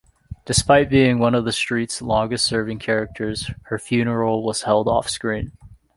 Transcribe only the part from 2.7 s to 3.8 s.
characters, her